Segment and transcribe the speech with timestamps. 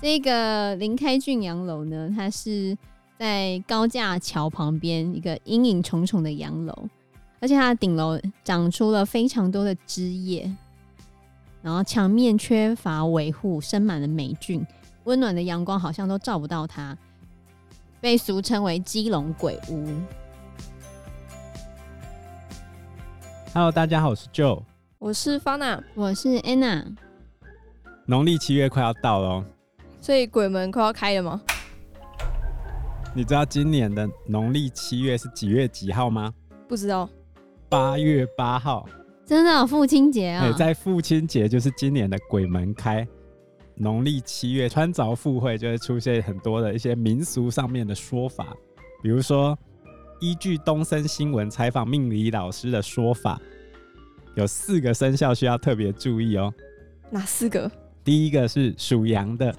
[0.00, 2.76] 这个林开俊洋楼呢，它是
[3.18, 6.88] 在高架桥旁边一个阴影重重的洋楼，
[7.38, 10.50] 而且它的顶楼长出了非常多的枝叶，
[11.60, 14.66] 然后墙面缺乏维护，生满了霉菌，
[15.04, 16.96] 温暖的阳光好像都照不到它，
[18.00, 19.86] 被俗称为基隆鬼屋。
[23.52, 24.62] Hello，大家好，我是 Joe，
[25.00, 26.84] 我是 Fana，我是 Anna。
[28.06, 29.44] 农历七月快要到了哦，
[30.00, 31.42] 所以鬼门快要开了吗？
[33.12, 36.32] 你知道今年的农历七月是几月几号吗？
[36.68, 37.10] 不知道。
[37.68, 38.88] 八月八号，
[39.26, 40.52] 真的、哦、父亲节啊！
[40.56, 43.04] 在父亲节就是今年的鬼门开。
[43.74, 48.56] 农历七月穿凿附会，就会出现很多的一些民俗上面的说法，
[49.02, 49.58] 比如说。
[50.20, 53.40] 依据东森新闻采访命理老师的说法，
[54.34, 56.52] 有四个生肖需要特别注意哦。
[57.10, 57.70] 哪四个？
[58.04, 59.54] 第一个是属羊的，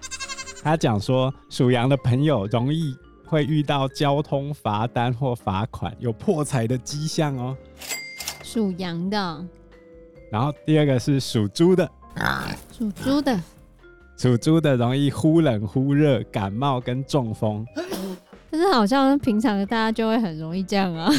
[0.64, 2.96] 他讲说属羊的朋友容易
[3.26, 7.58] 会遇到交通罚单或罚款，有破财的迹象哦。
[8.44, 9.46] 属羊的。
[10.32, 11.90] 然后第二个是属猪的，
[12.72, 13.40] 属猪的，
[14.16, 17.66] 属猪的容易忽冷忽热、感冒跟中风。
[18.52, 21.10] 但是好像平常大家就会很容易这样啊，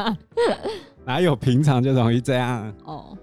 [1.06, 2.70] 哪有平常就容易这样？
[2.84, 3.16] 哦，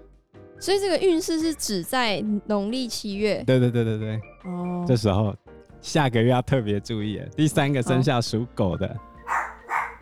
[0.58, 3.42] 所以这个运势是指在农历七月。
[3.46, 4.20] 对对对对对。
[4.44, 5.32] 哦，这时候
[5.80, 7.22] 下个月要特别注意。
[7.36, 8.96] 第三个生肖属狗的，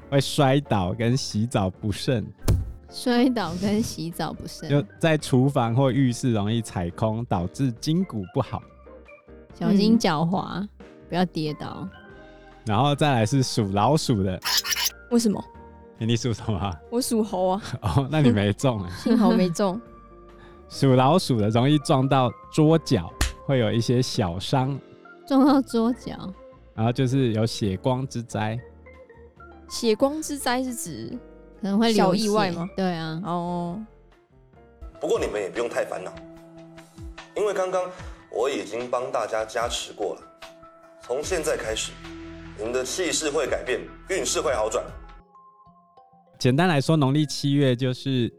[0.09, 2.27] 会摔倒跟洗澡不慎。
[2.89, 8.62] 摔倒跟洗澡不慎，就在厨房或浴室容易踩空，导致筋骨不好。
[9.53, 10.69] 小心脚滑，嗯、
[11.09, 11.87] 不要跌倒。
[12.67, 14.39] 然后再来是属老鼠的，
[15.11, 15.42] 为什么？
[15.98, 16.77] 你属什么？
[16.91, 17.62] 我属猴啊。
[17.81, 19.81] 哦，那你没中，幸 好没中。
[20.69, 23.08] 属老鼠的容易撞到桌角，
[23.47, 24.77] 会有一些小伤。
[25.27, 26.13] 撞到桌角，
[26.74, 28.58] 然后就是有血光之灾。
[29.69, 31.17] 血光之灾是指
[31.61, 32.69] 可能会小意外吗？
[32.77, 33.23] 对啊。
[33.24, 33.80] 哦。
[35.01, 36.13] 不过你们也不用太烦恼，
[37.36, 37.83] 因为刚刚
[38.30, 40.23] 我已经帮大家加持过了。
[41.01, 41.92] 从现在开始。
[42.58, 44.83] 你们的气势会改变，运势会好转。
[46.39, 48.33] 简单来说，农历七月就是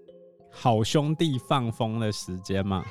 [0.51, 2.83] 好兄弟放风的时间嘛。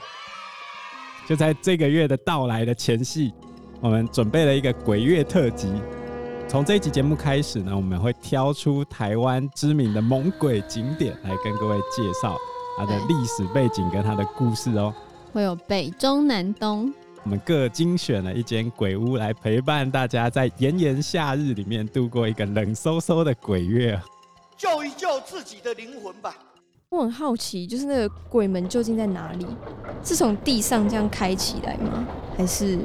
[1.29, 3.33] 就在这个月的到来的前夕，
[3.81, 5.73] 我们准备了一个鬼月特辑。
[6.47, 12.37] 从这一集节目开始呢，我们会挑出台湾知名的猛鬼景点来跟各位介绍
[12.79, 14.95] 它的历史背景跟它的故事哦。
[15.33, 16.95] 会有北中南东。
[17.27, 24.01] 我们各精选了一间鬼屋来陪伴大家，在炎炎夏日里面度过一个冷飕飕的鬼月，
[24.57, 26.37] 救一救自己的灵魂吧。
[26.89, 29.45] 我很好奇，就是那个鬼门究竟在哪里？
[30.05, 32.07] 是从地上这样开起来吗？
[32.37, 32.79] 还是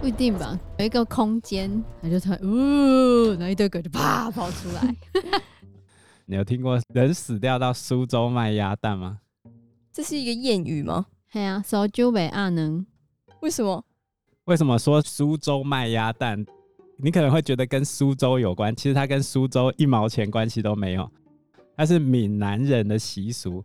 [0.00, 0.58] 不一定吧？
[0.80, 4.96] 有一个空间，那就突然，呜，然后一堆鬼就啪跑出来。
[6.26, 9.20] 你有听过人死掉到苏州卖鸭蛋吗？
[9.92, 11.06] 这是一个谚语吗？
[11.32, 12.86] 对啊，苏州卖鸭蛋。
[13.44, 13.84] 为什么？
[14.46, 16.42] 为什么说苏州卖鸭蛋？
[16.96, 21.06] 你可能会觉得跟苏州有关，其实它跟苏州一毛钱关系都没有。
[21.76, 23.62] 它是闽南人的习俗，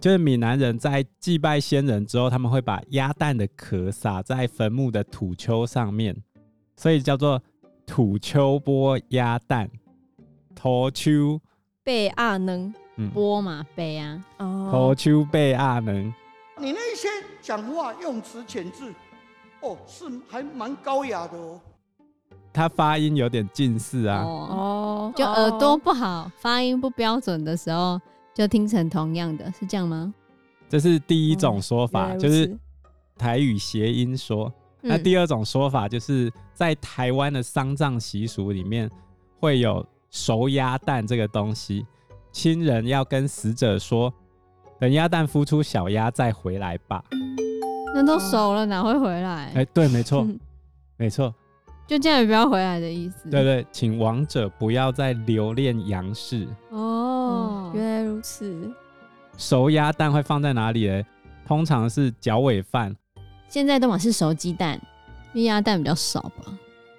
[0.00, 6.16] 就是闽南人在祭拜先人之后，他们会把鸭蛋的壳撒在坟墓的土丘上面，
[6.74, 7.38] 所以叫做
[7.84, 9.70] 土丘波鸭蛋。
[10.54, 11.38] 土丘
[11.84, 12.72] 贝阿能，
[13.12, 16.06] 波嘛贝啊，土丘贝阿能。
[16.58, 17.08] 你那些
[17.42, 18.90] 讲话用词遣字。
[19.60, 21.60] 哦，是还蛮高雅的哦。
[22.52, 24.22] 他发音有点近似啊。
[24.22, 28.00] 哦，就耳朵不好，哦、发音不标准的时候，
[28.34, 30.12] 就听成同样的，是这样吗？
[30.68, 32.56] 这是第一种说法，哦、就是
[33.16, 34.52] 台语谐音说。
[34.82, 38.88] 嗯、那第二种说法，就是在台湾的丧葬习俗里面，
[39.40, 41.84] 会有熟鸭蛋这个东西，
[42.30, 44.12] 亲人要跟死者说，
[44.78, 47.02] 等鸭蛋孵出小鸭再回来吧。
[47.94, 49.46] 那都熟了，哪会回来？
[49.54, 50.38] 哎、欸，对，没错，嗯、
[50.96, 51.34] 没错，
[51.86, 53.28] 就这样也不要回来的意思。
[53.30, 56.46] 对，对对，请亡者不要再留恋阳世。
[56.70, 58.72] 哦，原来如此。
[59.36, 61.02] 熟鸭蛋会放在哪里呢？
[61.46, 62.94] 通常是脚尾饭。
[63.48, 64.78] 现在都嘛是熟鸡蛋，
[65.32, 66.52] 因为鸭蛋比较少吧。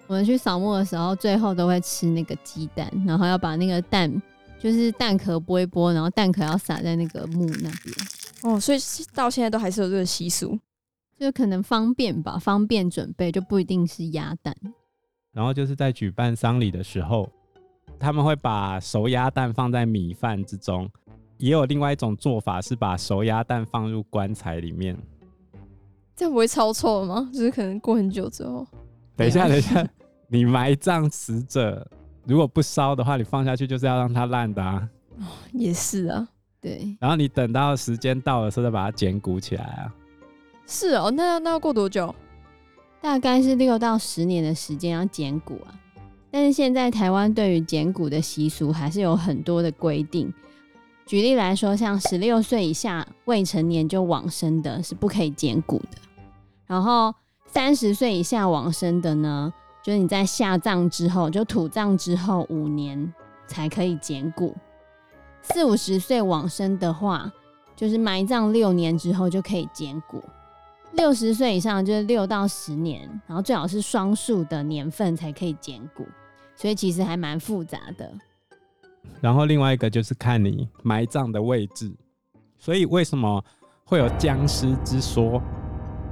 [0.07, 4.12] 我们去扫墓的时候，最后都会吃那个鸡蛋，然后要把那个蛋，
[4.59, 7.95] 就是蛋壳剥一剥，然后蛋壳要撒在那个墓那边。
[8.42, 8.80] 哦，所以
[9.13, 10.57] 到现在都还是有这个习俗。
[11.19, 14.56] 就可能方便吧，方便准备就不一定是鸭蛋。
[15.33, 17.30] 然后就是在举办丧礼的时候，
[18.00, 20.89] 他们会把熟鸭蛋放在米饭之中，
[21.38, 24.98] 也有另外一种做法，是把熟鸭蛋放入棺材里面。
[26.16, 27.30] 这样不会超臭吗？
[27.33, 28.66] 就是可能过很久之后。
[29.16, 29.88] 等一下，等一下，
[30.30, 31.86] 你埋葬死者，
[32.25, 34.89] 如果不烧的话，你放下去就是要让它烂的啊。
[35.18, 36.27] 哦，也是啊，
[36.62, 36.98] 对。
[37.00, 39.94] 然后你等到时间到的时候再把它捡骨起来啊。
[40.71, 42.13] 是哦，那要那要过多久？
[43.01, 45.74] 大概是六到十年的时间要捡骨啊。
[46.30, 50.31] 但是现在台湾对于捡骨的习俗还是有很多的规定。
[51.07, 55.98] 举例来说，像十六岁以下未成年就往生的，是不可以捡骨的。
[56.68, 57.12] 然后
[57.48, 59.51] 三十岁以下往生的呢，
[59.83, 63.12] 就是你在下葬之后，就土葬之后五年
[63.48, 64.56] 才可以捡骨。
[65.42, 67.33] 四五十岁往生的话，
[67.75, 70.24] 就是埋葬六年之后就可以捡骨。
[70.94, 76.06] 六十岁以上就是六到十年，然后最好是双数的年份才可以减骨。
[76.56, 78.12] 所以其实还蛮复杂的。
[79.21, 81.89] 然后另外一个就是看你埋葬的位置，
[82.57, 83.41] 所以为什么
[83.86, 85.41] 会有僵尸之说？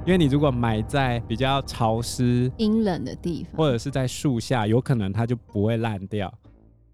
[0.06, 6.32] 因为你如果埋在比较潮湿、阴冷的地方，或者是在树下，有可能它就不会烂掉。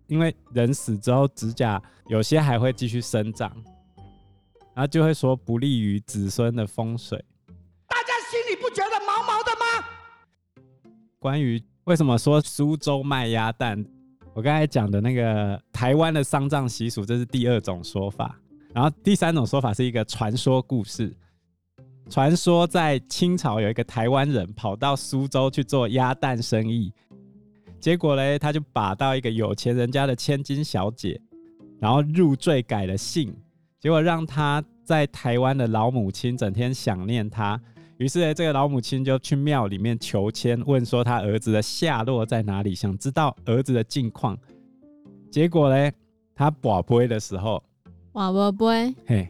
[0.08, 3.52] 因为人死之后，指甲有些还会继续生长，
[4.74, 7.24] 然后就会说不利于子孙的风水。
[11.24, 13.82] 关于为什么说苏州卖鸭蛋？
[14.34, 18.38] 我刚才讲的那个台湾的丧葬习俗，这是第二种说法。
[18.74, 21.16] 然后第三种说法是一个传说故事。
[22.10, 26.92] 传说在清朝有一个台湾人跑到苏州去做鸭蛋生意，
[27.80, 31.18] 结果嘞，他就把到一个有钱人家的千金小姐，
[31.80, 33.34] 然后入赘改了姓，
[33.80, 37.58] 结果让他在台湾的老母亲整天想念他。
[37.98, 44.36] 于是呢，这个老母亲就去庙里面求签，问说他儿子的下落在哪里，想知道儿子的近况。
[45.30, 45.92] 结果呢，
[46.34, 47.62] 他跋杯的时候，
[48.12, 49.28] 跋杯，嘿，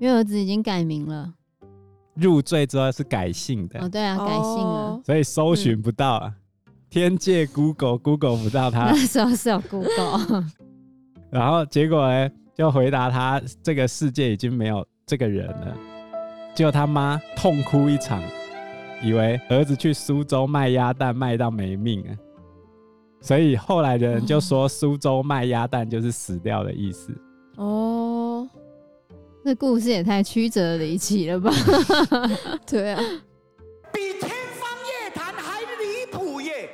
[0.00, 1.32] 因为儿子已经改名了，
[2.14, 3.80] 入赘之后是改姓的。
[3.80, 6.34] 哦，对啊，改姓了，所以搜寻不到啊，
[6.66, 8.90] 嗯、天界 Google Google 不到他。
[8.90, 10.44] 那时候是有 Google，
[11.30, 15.76] 然后结果呢，就回答他，这个世界已经没有这个人了。
[16.58, 18.20] 结果他妈痛哭一场，
[19.00, 22.10] 以为儿子去苏州卖鸭蛋卖到没命啊，
[23.20, 27.16] 所以后来的人就说苏州卖鸭蛋就是死掉的意思。
[27.58, 28.44] 哦，
[29.44, 31.52] 那故事也太曲折离奇了吧？
[32.66, 33.00] 对啊，
[33.92, 34.28] 比天
[34.58, 36.68] 方夜谭还离谱耶！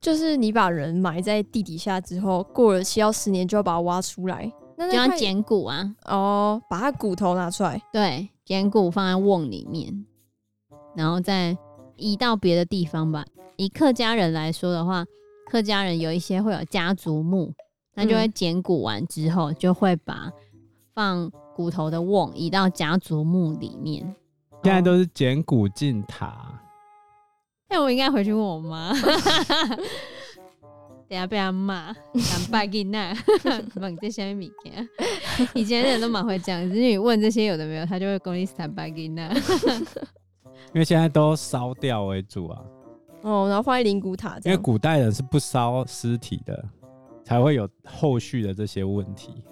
[0.00, 5.94] 就是你把人埋在地底下之后，过了七到十年就要把它挖出来，那就要捡骨啊。
[6.06, 8.28] 哦，把他骨头拿出来，对。
[8.52, 10.04] 捡骨放在瓮里面，
[10.94, 11.56] 然后再
[11.96, 13.24] 移到别的地方吧。
[13.56, 15.06] 以客家人来说的话，
[15.50, 17.50] 客家人有一些会有家族墓，
[17.94, 20.30] 那就会捡骨完之后，就会把
[20.92, 24.02] 放骨头的瓮移到家族墓里面。
[24.62, 26.60] 现在都是捡骨进塔。
[27.70, 28.92] 那我应该回去问我妈。
[31.12, 33.14] 等下被他骂，想拜给那
[33.74, 34.88] 问这些物件。
[35.52, 39.28] 以前人都蛮会讲，只是你问这些有的没有，他就会跟你坦拜给那。
[40.72, 42.64] 因为现在都烧掉为主啊。
[43.20, 44.38] 哦，然后放在灵骨塔。
[44.42, 46.64] 因为古代人是不烧尸体的，
[47.22, 49.44] 才会有后续的这些问题。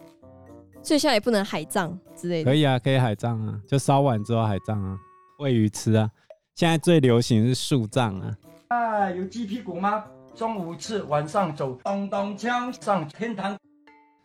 [0.83, 2.51] 所以现在也不能海葬之类的。
[2.51, 4.99] 可以啊，可以海葬啊，就烧完之后海葬啊，
[5.40, 6.11] 喂鱼吃啊。
[6.55, 8.35] 现在最流行是树葬啊。
[8.69, 10.07] 啊，有鸡屁股吗？
[10.35, 13.57] 中午吃，晚上走，咚咚锵上天堂。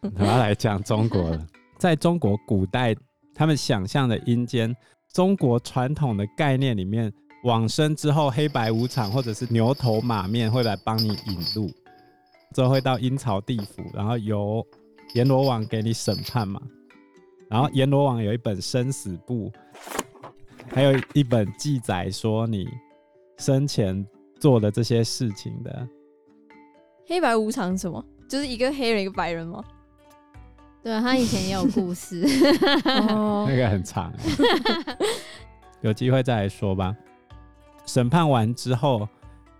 [0.02, 1.48] 我要来讲中国了，
[1.78, 2.96] 在中国古代，
[3.34, 4.74] 他们想象的阴间，
[5.14, 7.12] 中国传统的概念里面，
[7.44, 11.70] 往生之后黑白无常或者是牛头马面会来帮你引路，
[12.54, 14.66] 之后会到阴曹地府，然后由
[15.16, 16.62] 阎罗王给你审判嘛。
[17.50, 19.52] 然后阎罗王有一本生死簿，
[20.72, 22.68] 还有一本记载说你
[23.38, 24.06] 生前
[24.40, 25.88] 做的这些事情的。
[27.08, 28.04] 黑白无常什么？
[28.28, 29.64] 就是一个黑人一个白人吗？
[30.84, 32.24] 对啊，他以前也有故事，
[32.86, 34.14] 那个很长，
[35.82, 36.96] 有机会再来说吧。
[37.86, 39.08] 审判完之后，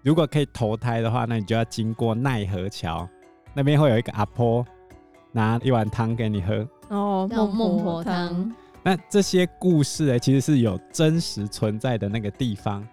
[0.04, 3.08] 如果可以投胎的话，那你就要经过奈何桥，
[3.54, 4.66] 那边会有一个阿婆
[5.32, 6.68] 拿一碗汤给你喝。
[6.90, 8.56] 哦，孟孟婆汤。
[8.84, 12.88] 那这些故事呢，其实是有真实存在的那个地方。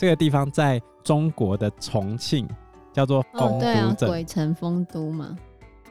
[0.00, 2.48] 这个地方在中国的重庆。
[2.92, 5.36] 叫做丰都镇，对啊，鬼城丰都嘛。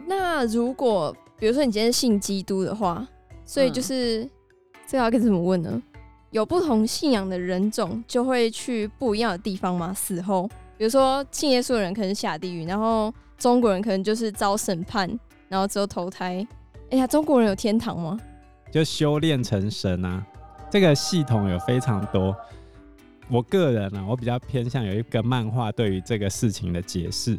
[0.06, 3.08] 那如果比如说你今天信基督的话，
[3.46, 4.30] 所以就是、嗯、
[4.86, 5.82] 这个要该怎么问呢？
[6.32, 9.94] 有不同信仰的人种就会去不一样的地方吗？
[9.94, 10.46] 死后，
[10.78, 15.10] 比如说信耶稣的人可能下地狱，然后中国人可能就是遭审判，
[15.48, 16.46] 然后之后投胎，
[16.90, 18.20] 哎呀，中国人有天堂吗？
[18.70, 20.22] 就修炼成神啊，
[20.70, 22.36] 这个系统有非常多。
[23.30, 27.38] 我个人呢、啊，我比较偏向有一个漫画对于这个事情的解释。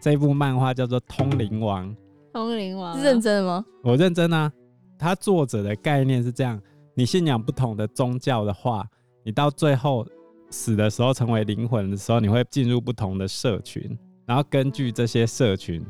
[0.00, 1.88] 这一部漫画叫做《通灵王》。
[2.32, 3.64] 通灵王是认真的吗？
[3.82, 4.52] 我认真啊。
[4.98, 6.60] 它作者的概念是这样：
[6.94, 8.84] 你信仰不同的宗教的话，
[9.24, 10.04] 你到最后
[10.50, 15.84] 死的时候成为灵魂的时候，你会进入不同的社群，然后根据这些社群，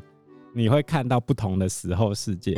[0.53, 2.55] 你会看到不同的死后世界。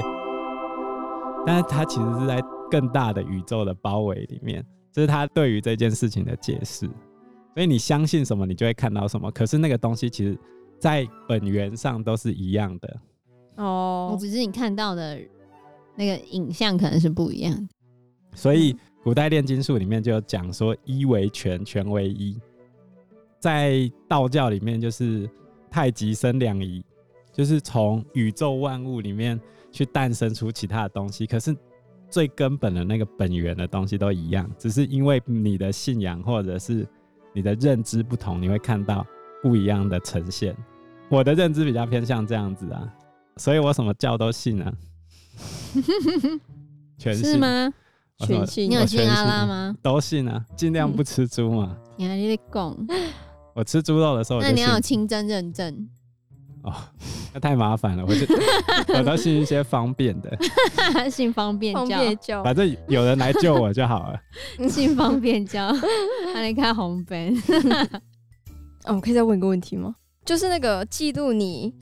[1.45, 6.85] 但是它其实是在更大的宇宙的包围里面，这是他对于这件事情的解释。
[7.53, 9.31] 所以你相信什么，你就会看到什么。
[9.31, 10.37] 可是那个东西其实，
[10.79, 12.99] 在本源上都是一样的。
[13.55, 15.19] 哦，只是你看到的
[15.95, 17.67] 那个影像可能是不一样的。
[18.33, 22.39] 所以古代炼金术里面就有讲说，一为全，全为一。
[23.39, 25.29] 在道教里面就是
[25.69, 26.83] 太极生两仪，
[27.33, 29.39] 就是从宇宙万物里面。
[29.73, 31.55] 去诞生出其他的东西，可是
[32.11, 36.85] 最根本的那个本源的东西都一样，只是因为你的信仰或者是
[37.33, 39.05] 你的认知不同，你会看到
[39.41, 40.55] 不一样的呈现。
[41.09, 42.93] 我的认知比较偏向这样子啊，
[43.37, 44.73] 所以我什么教都信啊。
[46.97, 47.73] 全 信是吗？
[48.19, 48.69] 全信。
[48.69, 49.75] 你有信阿拉吗？
[49.81, 51.77] 都信啊，尽量不吃猪嘛。
[51.95, 52.77] 你还在讲？
[53.53, 55.89] 我吃猪肉的时候，那你要有清真认证。
[56.63, 56.73] 哦，
[57.33, 58.25] 那太麻烦了，我就
[58.95, 60.37] 我都信一些方便的，
[61.09, 61.73] 信方便
[62.19, 64.19] 教，反正有人来救我就好了。
[64.69, 65.71] 信方便教，
[66.33, 67.35] 那你看红本。
[68.85, 69.95] 哦，我可以再问一个问题吗？
[70.23, 71.73] 就是那个记录你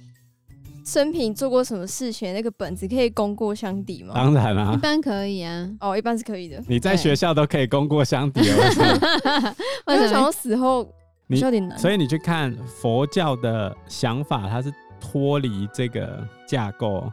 [0.85, 4.13] 生平做过什么事情那个本子，可以功过相抵吗？
[4.15, 5.69] 当然啦、啊，一般可以啊。
[5.81, 6.63] 哦，一般是可以的。
[6.67, 9.55] 你在学校都可以功过相抵了，为什么？
[9.87, 10.89] 我就想到死后。
[11.31, 17.07] 你有点难，所以你去看佛教的想法，它是脱离这个架构，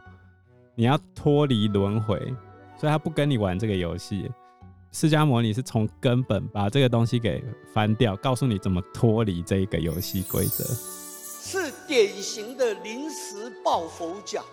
[0.73, 2.17] 你要脱离轮回，
[2.79, 4.27] 所以他不跟你玩这个游戏。
[4.91, 10.63] 释迦牟尼是从根本把这个东西给翻掉，告诉你怎么脱离这个游戏规则。
[10.63, 14.43] 是典型的临时抱佛脚，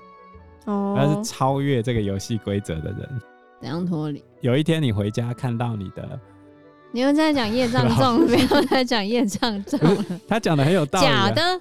[0.66, 3.22] 哦，他是超越这个游戏规则的人。
[3.62, 4.22] 怎样脱离？
[4.42, 6.20] 有一天你回家看到你的。
[6.94, 9.76] 你又在讲业障重， 不要再讲业障重。
[10.28, 11.06] 他讲的很有道理。
[11.06, 11.60] 假的，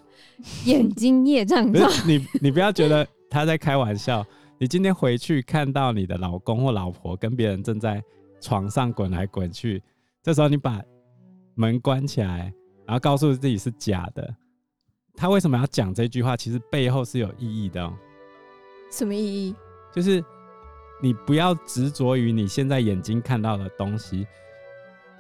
[0.66, 1.90] 眼睛业障重。
[2.06, 4.24] 你你不要觉得他在开玩笑。
[4.60, 8.00] 你今天回去看到你的老公或老婆跟别人正在
[8.40, 9.82] 床上滚来滚去，
[10.22, 10.80] 这时候你把
[11.56, 12.54] 门关起来，
[12.86, 14.36] 然后告诉自己是假的。
[15.16, 16.38] 他为什么要讲这句话？
[16.38, 17.92] 其实背后是有意义的哦。
[18.92, 19.56] 什么意义？
[19.92, 20.24] 就是
[21.02, 24.28] 你不要执着于你现在眼睛看到的东西。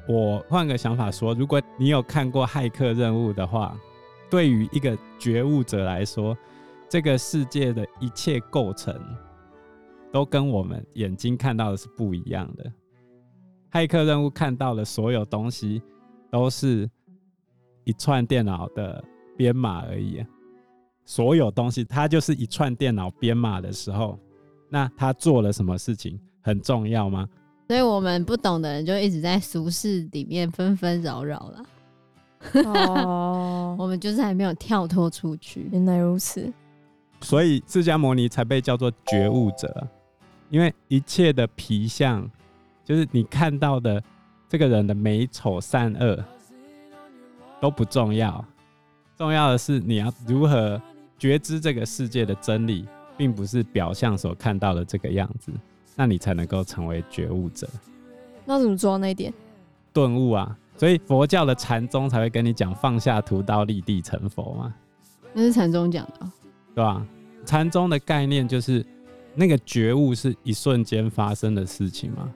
[0.07, 3.77] 我换个想法说，如果你有看过《骇客任务》的话，
[4.29, 6.38] 对于一个觉悟者来说，
[6.89, 8.93] 这个世界的一切构成
[10.12, 12.72] 都跟我们眼睛看到的是不一样的。
[13.72, 15.81] 骇客任务看到的所有东西，
[16.29, 16.89] 都是
[17.86, 19.03] 一串电脑的
[19.38, 20.24] 编码而已。
[21.05, 24.19] 所有东西，它就是一串电脑编码的时候，
[24.69, 27.27] 那他做了什么事情很重要吗？
[27.74, 31.65] 所以我们不懂的人就一直在俗世里面纷纷扰扰了。
[32.65, 35.68] 哦， 我们就是还没有跳脱出去。
[35.72, 36.53] 原来如此，
[37.22, 39.88] 所以释迦牟尼才被叫做觉悟者，
[40.51, 42.30] 因为一切的皮相，
[42.86, 44.00] 就是你看到的
[44.48, 46.24] 这个人的美丑善恶
[47.60, 48.46] 都不重要，
[49.18, 50.80] 重要的是你要如何
[51.18, 52.88] 觉知这个世界的真理，
[53.18, 55.51] 并不是表象所看到的这个样子。
[55.96, 57.68] 那你才能够成为觉悟者。
[58.46, 59.34] 那怎么做到那一点？
[59.94, 60.58] 顿悟啊！
[60.76, 64.74] 所以佛教的禅宗才会跟你讲放下屠刀立地成佛嘛。
[65.32, 66.32] 那是禅宗讲的，
[66.74, 67.06] 对吧？
[67.46, 68.84] 禅宗的概念就是
[69.36, 72.30] 那个觉悟是一瞬间发生的事情嘛。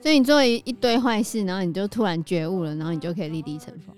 [0.00, 3.92] 所以你做一一堆坏事，然后你就突然觉悟了，然后你就可以立地成佛。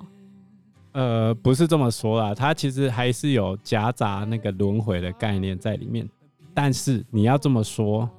[0.93, 6.09] 呃，不是这么说啦，它其实还是有夹杂那个轮回的概念在里面。
[6.53, 8.11] 但是你要这么说。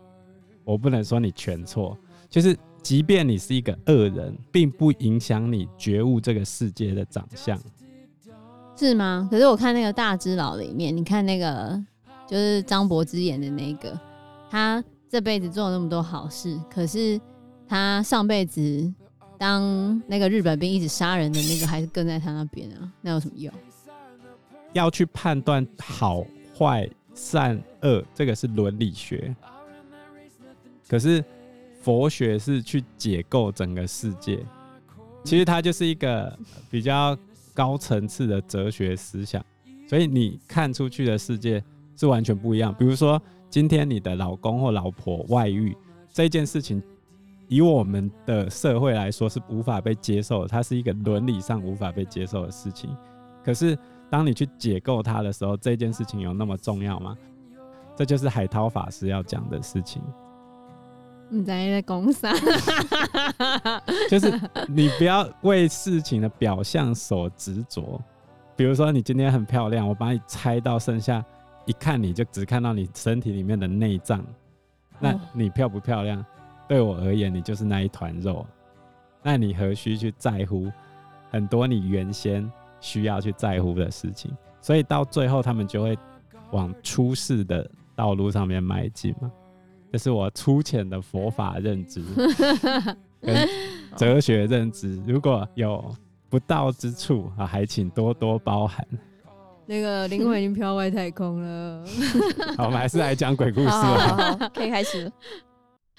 [0.69, 1.97] 我不能说你全错，
[2.29, 7.59] 就是即便你是一个恶人，并不影响你觉悟这个世界的长相，
[8.77, 9.27] 是吗？
[9.31, 11.83] 可是我看那个大智老里面，你看那个
[12.27, 13.99] 就是张柏芝演的那个，
[14.51, 17.19] 他这辈子做了那么多好事，可是
[17.67, 18.93] 他上辈子
[19.39, 22.93] 当那个日本兵一直杀人的那个，还是跟在他那边啊？
[23.01, 23.51] 那有什么用？
[24.73, 26.23] 要去判断好
[26.55, 29.35] 坏善恶，这个是伦理学。
[30.89, 31.23] 可是
[31.81, 34.43] 佛学是去解构整个世界，
[35.23, 36.37] 其实它就是一个
[36.69, 37.15] 比较
[37.53, 39.41] 高层次的哲学思想，
[39.87, 41.63] 所以你看出去的世界
[41.95, 42.73] 是完全不一样。
[42.73, 45.77] 比如说，今天你的老公或老婆外遇
[46.11, 46.81] 这件事情，
[47.47, 52.89] 以我们的社会来说是无法被接受的，它是一个伦理上无法被接受的事情。
[53.43, 53.77] 可是
[54.09, 57.15] 当你去解构它的时候，这件事情有那么重要吗？
[57.95, 60.01] 这就是海涛法师要讲的事情。
[61.29, 62.27] 你在在公司，
[64.09, 68.01] 就是你不要为事情的表象所执着。
[68.55, 71.23] 比如说，你今天很漂亮，我把你拆到剩下，
[71.65, 74.25] 一看你就只看到你身体里面的内脏，
[74.99, 76.25] 那你漂不漂亮？
[76.67, 78.45] 对我而言，你就是那一团肉。
[79.21, 80.71] 那你何须去在乎
[81.29, 84.35] 很多你原先需要去在乎的事情？
[84.61, 85.97] 所以到最后，他们就会
[86.51, 89.31] 往出世的道路上面迈进嘛。
[89.91, 92.03] 这是我粗浅的佛法认知
[93.21, 93.47] 跟
[93.95, 95.93] 哲学认知，如果有
[96.29, 98.85] 不到之处啊，还请多多包涵。
[99.65, 101.85] 那个灵魂已经飘外太空了。
[102.57, 103.73] 好，我们还是来讲鬼故事了。
[103.73, 105.11] 好好好好， 可以开始。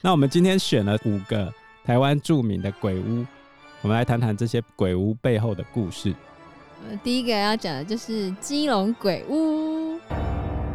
[0.01, 1.53] 那我们今天选了五个
[1.85, 3.25] 台湾著名的鬼屋，
[3.83, 6.15] 我们来谈谈这些鬼屋背后的故事。
[6.89, 9.80] 呃，第一个要讲的就是基隆鬼屋。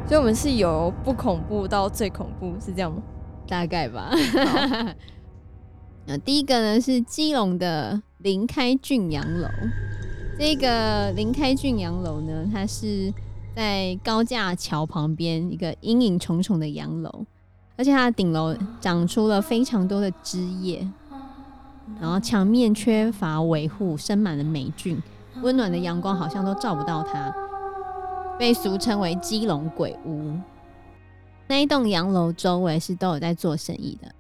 [0.08, 3.02] 所以，我们是由不恐怖到最恐怖，是这样吗？
[3.48, 4.12] 大概吧。
[6.08, 9.48] 那第一个呢是基隆的林开俊洋楼。
[10.38, 13.12] 这个林开俊洋楼呢，它是
[13.56, 17.26] 在高架桥旁边一个阴影重重的洋楼，
[17.76, 20.88] 而且它的顶楼长出了非常多的枝叶，
[22.00, 25.02] 然后墙面缺乏维护，生满了霉菌，
[25.42, 27.34] 温暖的阳光好像都照不到它。
[28.38, 30.34] 被俗称为基隆鬼屋，
[31.48, 34.14] 那一栋洋楼周围是都有在做生意的，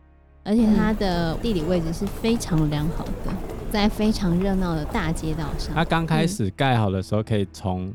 [0.43, 3.34] 而且它的地理位置是非常良好的，
[3.69, 5.75] 在非常热闹的大街道上。
[5.75, 7.93] 它刚开始盖好的时候，可以从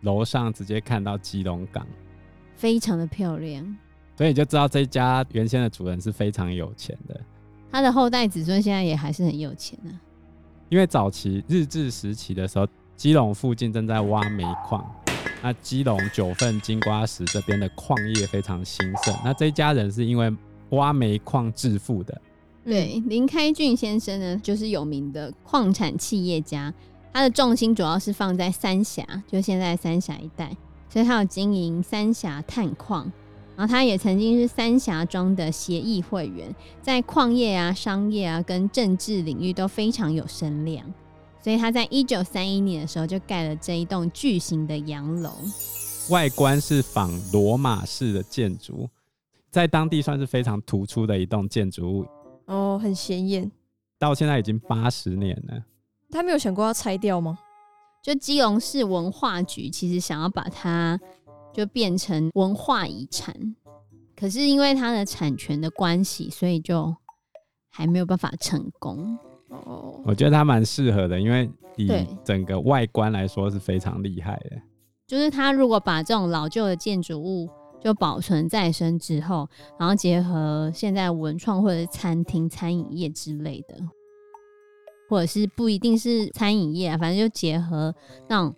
[0.00, 1.86] 楼上直接看到基隆港，
[2.56, 3.76] 非常的漂亮。
[4.16, 7.20] 所以你就知道这家原先的主人是非常有钱的，
[7.70, 9.90] 他的后代子孙现在也还是很有钱的。
[10.70, 14.84] 因为早期日治时期的时候，基隆附近正在挖煤矿。
[15.42, 20.30] 那基隆九份金瓜石这边的矿业非常兴盛，那这一家人是因为
[20.70, 22.20] 挖煤矿致富的。
[22.64, 26.72] 对，林开俊先生呢，就是有名的矿产企业家，
[27.12, 30.54] 他的重心主要是放在三峡，就现在三峡一带，
[30.90, 33.10] 所以他有经营三峡探矿，
[33.56, 40.84] 然后他也曾经是三峡庄的协议会员，在矿业啊、商业啊跟政治领域都非常有声量。
[41.42, 45.32] 所以他在一九三一年的时候就盖了这一栋巨型的洋楼，
[46.10, 48.88] 外观是仿罗马式的建筑，
[49.50, 52.06] 在当地算是非常突出的一栋建筑物。
[52.46, 53.50] 哦，很显眼。
[53.98, 55.64] 到现在已经八十年了。
[56.10, 57.38] 他没有想过要拆掉吗？
[58.02, 60.98] 就基隆市文化局其实想要把它
[61.52, 63.54] 就变成文化遗产，
[64.16, 66.96] 可是因为它的产权的关系，所以就
[67.68, 69.18] 还没有办法成功。
[69.50, 71.90] 哦，我觉得它蛮适合的，因为以
[72.24, 74.56] 整个外观来说是非常厉害的。
[75.06, 77.48] 就是它如果把这种老旧的建筑物
[77.80, 83.76] 就保存再生之后，然后结合现在文创或者是餐厅、餐饮业之类的，
[85.08, 87.92] 或者是不一定是餐饮业啊，反正就结合
[88.28, 88.54] 那种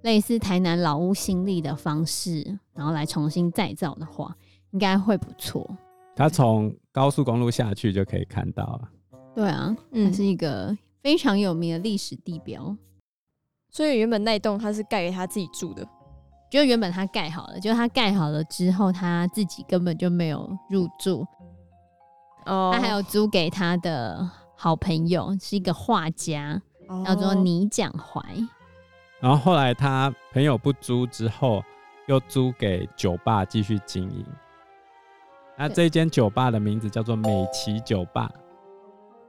[0.00, 4.34] 类似台南老屋新立的方式，然后来重新再造的话，
[4.70, 5.68] 应该会不错。
[6.16, 8.88] 它从高速公路下去就可以看到了。
[9.34, 12.78] 对啊，它是一个非常有名的历史地标，嗯，
[13.70, 15.86] 所以原本那栋他是盖给他自己住的，
[16.50, 21.26] 就原本他盖好了，就他盖好了之后，他自己根本就没有入住，
[22.44, 28.22] 哦，他还有租给他的好朋友，是一个画家，哦，叫做倪蒋怀，
[29.18, 31.62] 然后后来他朋友不租之后，
[32.06, 34.26] 又租给酒吧继续经营，
[35.56, 38.30] 那这间酒吧的名字叫做美琪酒吧。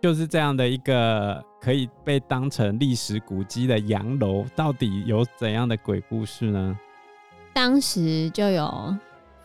[0.03, 6.77] 就是这样的一个可以被当成历史古迹的洋楼，到底有怎样的鬼故事呢？
[7.53, 8.93] 当时就有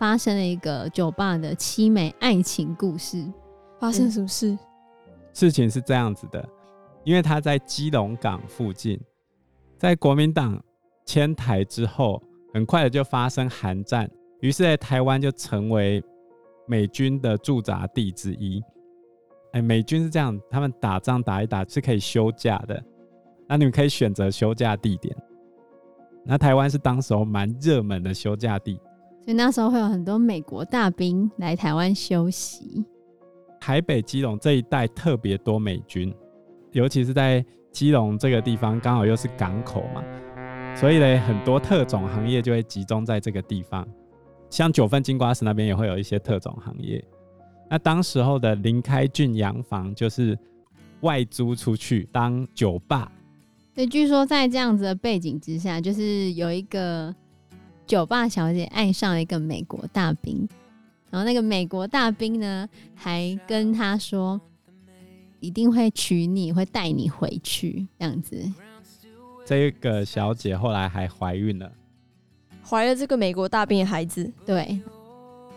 [0.01, 3.25] 发生了一个酒吧的凄美爱情故事。
[3.79, 4.51] 发生什么事？
[4.51, 4.59] 嗯，
[5.33, 6.45] 事情是这样子的，
[7.05, 9.01] 因为他在基隆港附近，
[9.77, 10.61] 在国民党
[11.07, 12.21] 迁台之后，
[12.53, 16.03] 很快的就发生韩战，于是，在台湾就成为
[16.67, 18.61] 美军的驻扎地之一。
[19.53, 22.83] 哎，美军是这样，他们打仗打一打是可以休假的，
[23.49, 25.17] 那你们可以选择休假地点。
[26.25, 28.75] 那台湾是当时候蛮热门的休假地，
[29.25, 32.85] 所以那时候会有很多美国大兵来台湾休息。
[33.59, 36.15] 台北、基隆这一带特别多美军，
[36.73, 40.05] 尤其是在基隆这个地方，刚好又是港口嘛，
[40.77, 43.87] 所以呢，很多特种行业就会集中在这个地方。
[44.51, 47.03] 像九份金瓜石那边也会有一些特种行业。
[47.69, 50.39] 那当时候的林开俊洋房就是
[51.03, 53.13] 外租出去当酒吧。
[53.75, 57.15] 对，据说在这样子的背景之下，就是有一个
[57.87, 60.49] 酒吧小姐爱上了一个美国大兵，
[61.11, 64.41] 然后那个美国大兵呢，还跟她说
[65.39, 68.37] 一定会娶你，会带你回去这样子。
[69.47, 71.71] 这个小姐后来还怀孕了，
[72.65, 74.33] 怀了这个美国大兵的孩子。
[74.45, 74.81] 对。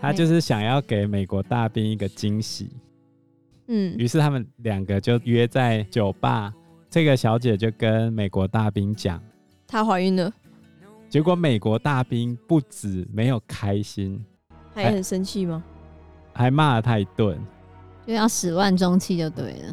[0.02, 2.72] 他就是想要给美国大兵一个惊喜，
[3.68, 6.52] 嗯，于是他们两个就约在酒吧。
[6.90, 9.22] 这个小姐就跟美国大兵讲，
[9.68, 10.34] 她怀孕了。
[11.08, 14.26] 结果美国大兵不止没有开心，
[14.74, 15.64] 还很生气吗？
[16.34, 17.40] 还骂了他一顿，
[18.08, 19.68] 就要始乱终弃就对了，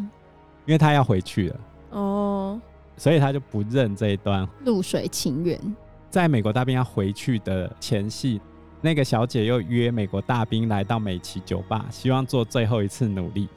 [0.66, 1.60] 因为他要回去了
[1.92, 2.60] 哦，
[2.98, 5.58] 所以他就不认这一段露水情缘。
[6.10, 8.38] 在美国大兵要回去的前夕。
[8.80, 13.48] 那个小姐又约美国大兵来到美琪酒吧，希望做最后一次努力。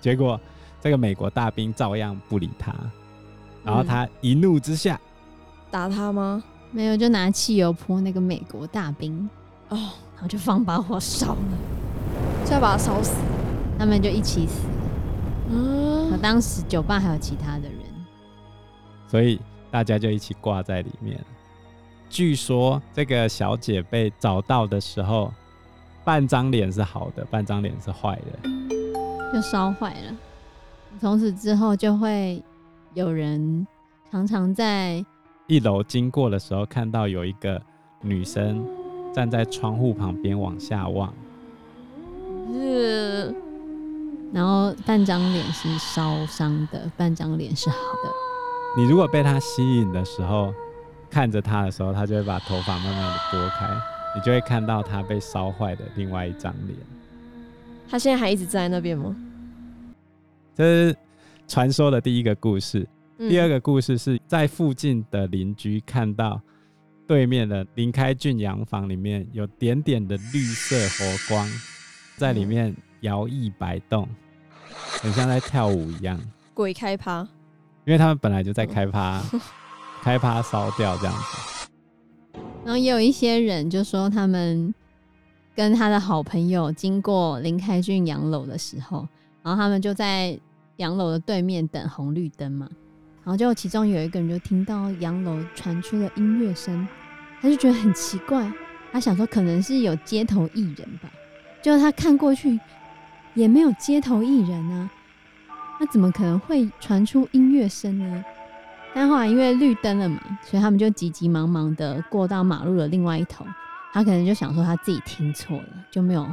[0.00, 0.38] 结果
[0.80, 2.74] 这个美国大兵照样不理她，
[3.64, 5.08] 然后她一怒之下、嗯、
[5.70, 6.44] 打他吗？
[6.70, 9.28] 没有，就拿汽油泼那个美国大兵
[9.68, 9.76] 哦，
[10.14, 11.38] 然后就放把火烧了，
[12.44, 13.14] 就要把他烧死。
[13.78, 14.68] 他们就一起死。
[15.50, 17.78] 嗯，当时酒吧还有其他的人，
[19.08, 21.18] 所以大家就一起挂在里面。
[22.10, 25.32] 据说这个小姐被找到的时候，
[26.04, 28.48] 半张脸是好的，半张脸是坏的，
[29.32, 30.16] 就烧坏了。
[31.00, 32.40] 从此之后，就会
[32.92, 33.66] 有人
[34.12, 35.04] 常常在
[35.48, 37.60] 一楼经过的时候，看到有一个
[38.00, 38.64] 女生
[39.12, 41.12] 站在窗户旁边往下望。
[42.52, 43.34] 是，
[44.32, 48.10] 然后半张脸是烧伤的，半张脸是好的。
[48.76, 50.54] 你如果被她吸引的时候。
[51.14, 53.68] 看着他的时候，他就会把头发慢慢的拨开，
[54.16, 56.76] 你就会看到他被烧坏的另外一张脸。
[57.88, 59.14] 他现在还一直在那边吗？
[60.56, 60.96] 这是
[61.46, 62.84] 传说的第一个故事。
[63.18, 63.28] 嗯。
[63.30, 66.40] 第二个故事是在附近的邻居看到
[67.06, 71.48] 对面的林开俊洋房里面有点点的绿色火光
[72.16, 74.08] 在里面摇曳摆动，
[75.00, 76.20] 很像在跳舞一样。
[76.54, 77.20] 鬼开趴，
[77.84, 79.22] 因为他们本来就在开趴。
[80.04, 81.68] 开趴烧掉这样子，
[82.62, 84.74] 然后也有一些人就说，他们
[85.56, 89.08] 跟他的好朋友经过林开俊洋楼的时候，
[89.42, 90.38] 然后他们就在
[90.76, 92.68] 洋楼的对面等红绿灯嘛，
[93.24, 96.86] 然后就其中有一个人就听到洋楼传出了音乐声，
[97.40, 98.52] 他就觉得很奇怪，
[98.92, 101.10] 他想说可能是有街头艺人吧，
[101.62, 102.60] 就他看过去
[103.32, 104.90] 也没有街头艺人啊，
[105.80, 108.22] 那怎么可能会传出音乐声呢？
[108.94, 113.44] 但后来因为绿灯了嘛，所以他们就急急忙忙的过到马路的另外一头。
[113.92, 116.26] 他可能就想说他自己听错了，就没有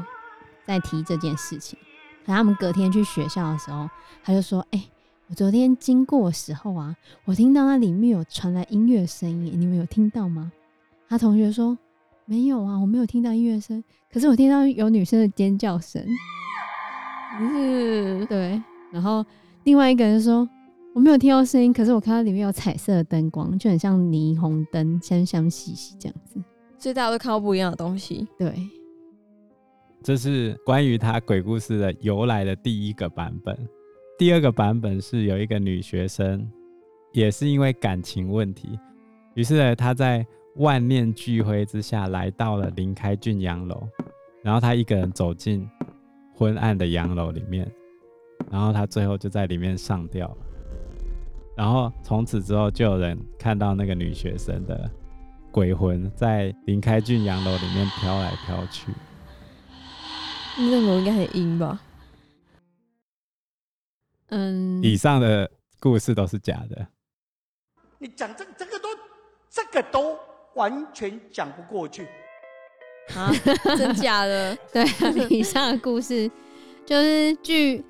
[0.64, 1.78] 再提这件事情。
[2.26, 3.90] 可他们隔天去学校的时候，
[4.24, 4.90] 他就说：“哎、欸，
[5.28, 6.96] 我昨天经过的时候啊，
[7.26, 10.52] 我听到那里面有传来音乐声音，你们有听到吗？”
[11.10, 11.78] 他同学说
[12.26, 16.04] ：“没有啊，我没有听到音乐声，可是我听到有女生的尖叫声。”
[17.40, 18.62] 嗯，对。
[18.92, 19.26] 然后
[19.64, 20.48] 另外一个人说。
[20.94, 26.38] 我没有听到声音，可是我看到里面有彩色的灯光，就很像霓虹灯，香香兮兮这样子。
[26.78, 28.28] 所以大家都看到不一样的东西。
[28.38, 28.54] 对，
[30.04, 33.58] 这是关于他鬼故事的由来的第一个版本。
[34.18, 36.46] 第二个版本是有一个女学生，
[37.14, 38.78] 也是因为感情问题，
[39.34, 40.26] 于是呢，她在
[40.58, 43.82] 万念俱灰之下来到了林开郡洋楼，
[44.44, 45.66] 然后她一个人走进
[46.36, 47.72] 昏暗的洋楼里面，
[48.52, 50.38] 然后她最后就在里面上吊了。
[51.56, 54.90] 然后从此之后，就有人看到那个女学生的
[55.52, 58.92] 鬼魂在林开俊洋楼里面飘来飘去。
[60.58, 61.80] 那楼应该很阴吧？
[64.30, 64.82] 嗯。
[64.82, 66.88] 以上的故事都是假的。
[68.00, 68.90] 你讲这这个都
[69.50, 70.18] 这个都
[70.56, 72.08] 完全讲不过去。
[73.16, 73.32] 啊？
[73.78, 74.58] 真假的？
[74.72, 74.84] 对，
[75.30, 76.32] 以上的故事
[76.86, 77.84] 就是据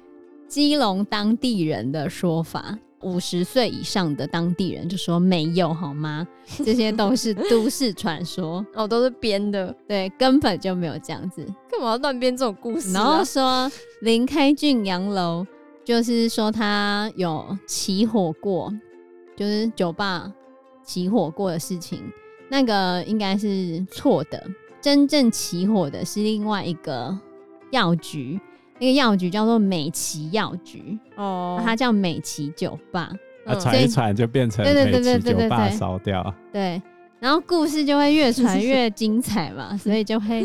[0.47, 2.78] 基隆当地人的说法。
[3.04, 6.28] 五十岁以上的当地人就说没有好吗？
[6.64, 12.94] 这些都是 都市传说哦，都是编的，对，根本就没有这样子，干嘛要乱编这种故事啊？
[12.94, 15.46] 然后说林开俊洋楼，
[15.84, 18.72] 就是说他有起火过，
[19.36, 20.32] 就是酒吧
[20.84, 22.04] 起火过的事情，
[22.50, 24.46] 那个应该是错的，
[24.82, 27.18] 真正起火的是另外一个
[27.72, 28.40] 药局。
[28.82, 33.12] 那个药局叫做美琪药局哦，它叫美琪酒吧，
[33.46, 36.34] 啊，传一传就变成美琪酒吧烧掉。
[36.52, 36.82] 对，
[37.20, 40.44] 然后故事就会越传越 精彩嘛，所以就会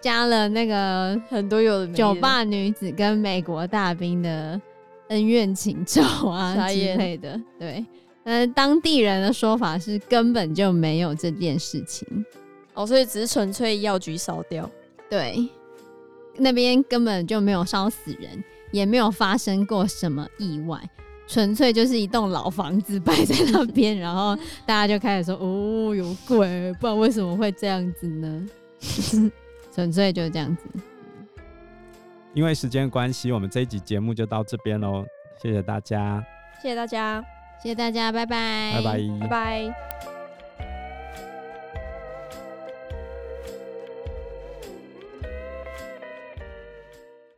[0.00, 4.58] 加了那个 很多有的酒吧女子跟美国大兵的
[5.08, 7.38] 恩怨情仇啊 之类的。
[7.58, 7.84] 对，
[8.24, 12.08] 呃当地人的说法是根本就没有这件事情
[12.72, 14.66] 哦，所以只是纯粹药局烧掉。
[15.10, 15.46] 对，
[16.36, 20.80] 那边根本就没有烧死人，也没有发生过什么意外。
[21.26, 28.48] 纯粹就是一栋老房子摆在那边，然后大家就开始说：“哦，有鬼！”不然为什么会这样子呢？
[29.72, 30.64] 纯粹就是这样子。
[32.34, 35.04] 因为时间关系，我们这一集节目就到这边喽。
[35.40, 36.20] 谢谢大家，
[36.60, 37.24] 谢谢大家，
[37.62, 40.09] 谢谢大家，拜拜，拜拜，拜拜。